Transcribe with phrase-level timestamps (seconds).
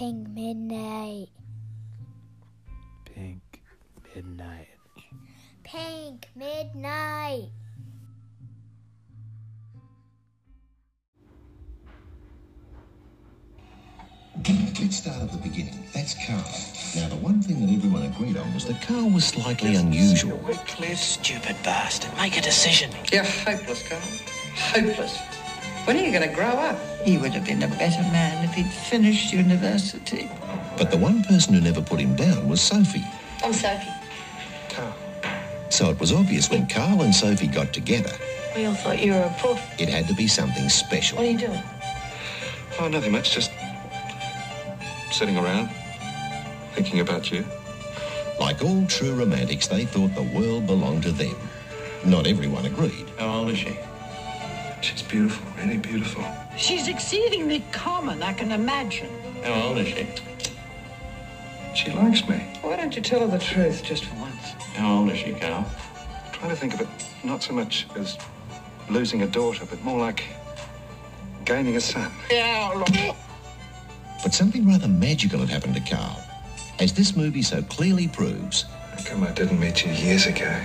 [0.00, 1.28] Pink Midnight.
[3.04, 3.60] Pink
[4.14, 4.68] Midnight.
[5.62, 7.50] Pink Midnight.
[14.80, 15.84] Let's start at the beginning.
[15.92, 16.38] That's Carl.
[16.96, 20.38] Now, the one thing that everyone agreed on was that Carl was slightly unusual.
[20.38, 22.16] Quickly, stupid bastard.
[22.16, 22.90] Make a decision.
[23.12, 24.00] You're hopeless, Carl.
[24.56, 25.39] Hopeless.
[25.84, 26.78] When are you going to grow up?
[27.04, 30.30] He would have been a better man if he'd finished university.
[30.76, 33.04] But the one person who never put him down was Sophie.
[33.42, 33.90] I'm Sophie.
[34.68, 34.94] Carl.
[35.70, 38.12] So it was obvious when Carl and Sophie got together,
[38.54, 39.60] We all thought you were a poof.
[39.80, 41.18] it had to be something special.
[41.18, 41.62] What are you doing?
[42.78, 43.32] Oh, nothing much.
[43.32, 43.50] Just
[45.10, 45.70] sitting around,
[46.74, 47.44] thinking about you.
[48.38, 51.36] Like all true romantics, they thought the world belonged to them.
[52.04, 53.06] Not everyone agreed.
[53.18, 53.76] How old is she?
[55.10, 56.24] She's beautiful, really beautiful.
[56.56, 59.10] She's exceedingly common, I can imagine.
[59.42, 60.06] How old is she?
[61.74, 62.36] She likes me.
[62.62, 64.52] Why don't you tell her the truth just for once?
[64.76, 65.66] How old is she, Carl?
[66.32, 66.88] Try to think of it
[67.24, 68.18] not so much as
[68.88, 70.22] losing a daughter, but more like
[71.44, 72.12] gaining a son.
[72.30, 72.84] Yeah,
[74.22, 76.22] but something rather magical had happened to Carl.
[76.78, 78.62] As this movie so clearly proves,
[78.96, 80.56] How come I didn't meet you years ago?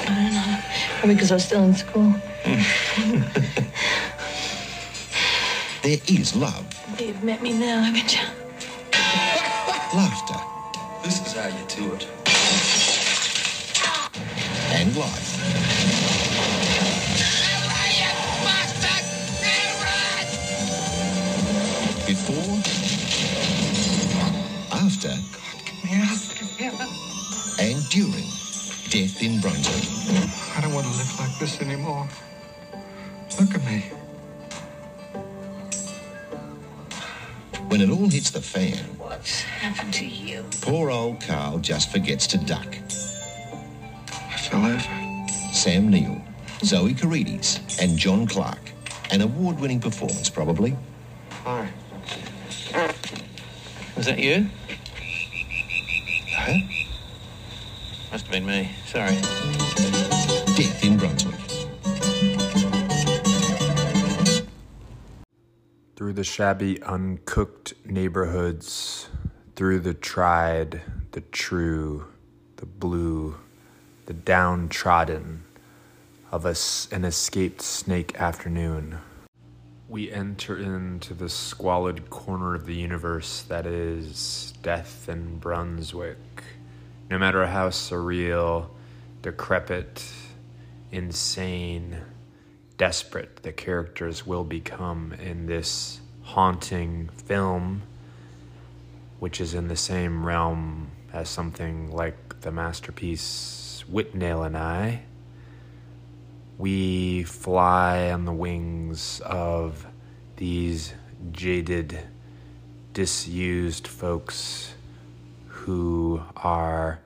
[0.00, 0.58] I don't know.
[0.98, 2.12] Probably because I was still in school.
[5.82, 6.64] there is love,
[6.98, 8.22] You've met me now, haven't you?
[9.94, 10.40] laughter,
[11.04, 12.06] This is how you do it.
[14.74, 15.28] and life.
[22.06, 22.58] Before,
[24.72, 25.14] after,
[27.62, 28.26] and during
[28.90, 29.88] death in Brunswick.
[30.56, 32.08] I don't want to live like this anymore.
[33.42, 33.80] Look at me.
[37.66, 40.44] When it all hits the fan, What's happened to you?
[40.60, 42.68] poor old Carl just forgets to duck.
[44.12, 45.52] I fell over.
[45.52, 46.22] Sam Neill,
[46.62, 48.70] Zoe Carides, and John Clarke.
[49.10, 50.76] An award-winning performance, probably.
[51.42, 51.68] Hi.
[53.96, 54.46] Was that you?
[56.30, 56.58] Huh?
[58.12, 58.70] Must have been me.
[58.86, 59.18] Sorry.
[66.12, 69.08] Through the shabby, uncooked neighborhoods,
[69.56, 72.04] through the tried, the true,
[72.56, 73.36] the blue,
[74.04, 75.44] the downtrodden
[76.30, 78.98] of an escaped snake afternoon.
[79.88, 86.18] We enter into the squalid corner of the universe that is death in Brunswick.
[87.08, 88.68] No matter how surreal,
[89.22, 90.12] decrepit,
[90.90, 92.02] insane,
[92.82, 97.80] desperate the characters will become in this haunting film,
[99.20, 105.02] which is in the same realm as something like the masterpiece Withnail and I.
[106.58, 109.86] We fly on the wings of
[110.34, 110.92] these
[111.30, 112.00] jaded,
[112.92, 114.74] disused folks
[115.46, 116.98] who are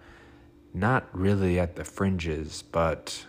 [0.72, 3.26] not really at the fringes, but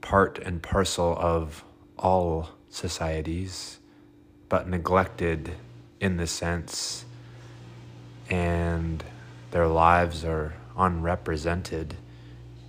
[0.00, 1.64] part and parcel of
[1.98, 3.78] all societies,
[4.48, 5.54] but neglected
[6.00, 7.04] in the sense,
[8.30, 9.04] and
[9.50, 11.96] their lives are unrepresented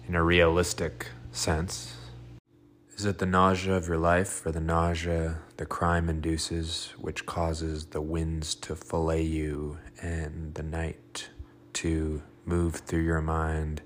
[0.08, 1.96] in a realistic sense.
[2.98, 7.88] Is it the nausea of your life or the nausea the crime induces, which causes
[7.88, 11.30] the winds to fillet you and the night
[11.74, 13.82] to move through your mind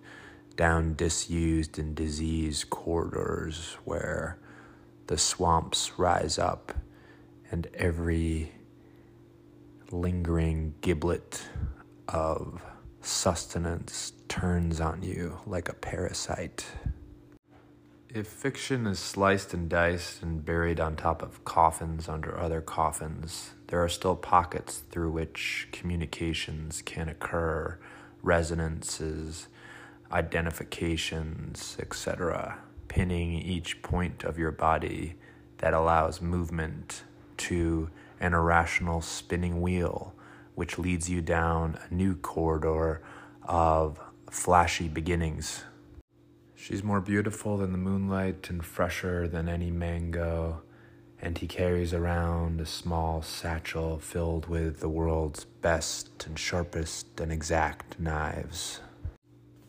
[0.55, 4.37] down disused and diseased corridors where
[5.07, 6.73] the swamps rise up
[7.51, 8.51] and every
[9.91, 11.43] lingering giblet
[12.07, 12.61] of
[13.01, 16.65] sustenance turns on you like a parasite?
[18.09, 23.51] If fiction is sliced and diced and buried on top of coffins under other coffins,
[23.67, 27.79] there are still pockets through which communications can occur,
[28.21, 29.47] resonances,
[30.13, 35.15] identifications, etc., pinning each point of your body
[35.57, 37.03] that allows movement
[37.37, 37.89] to
[38.19, 40.13] an irrational spinning wheel,
[40.55, 43.01] which leads you down a new corridor
[43.41, 43.99] of
[44.29, 45.63] flashy beginnings.
[46.55, 50.61] She's more beautiful than the moonlight and fresher than any mango,
[51.19, 57.31] and he carries around a small satchel filled with the world's best and sharpest and
[57.31, 58.79] exact knives.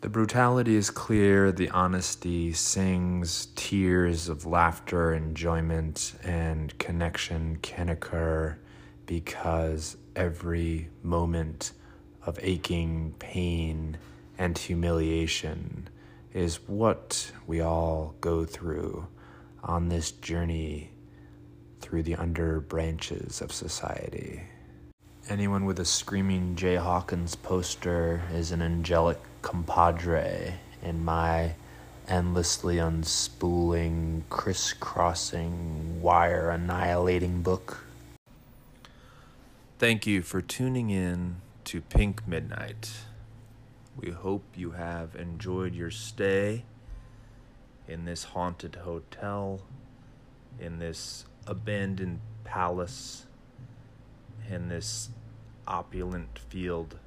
[0.05, 8.59] The brutality is clear, the honesty sings, tears of laughter, enjoyment, and connection can occur
[9.07, 11.73] because every moment
[12.27, 13.97] of aching pain
[14.37, 15.89] and humiliation
[16.35, 19.07] is what we all go through
[19.63, 20.91] on this journey
[21.81, 24.43] through the under branches of society.
[25.31, 31.55] Anyone with a screaming Jay Hawkins poster is an angelic compadre in my
[32.07, 37.87] endlessly unspooling, crisscrossing, wire annihilating book.
[39.79, 42.91] Thank you for tuning in to Pink Midnight.
[43.97, 46.65] We hope you have enjoyed your stay
[47.89, 49.63] in this haunted hotel,
[50.61, 53.25] in this abandoned palace,
[54.51, 55.11] in this
[55.67, 56.99] opulent field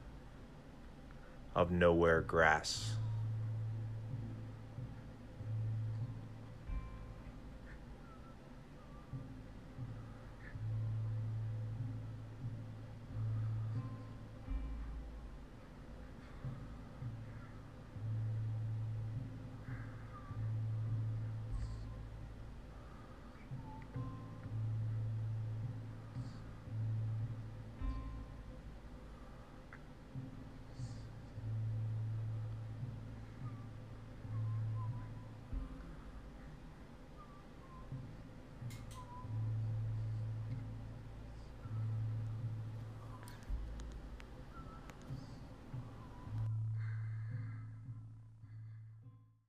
[1.56, 2.96] of nowhere grass.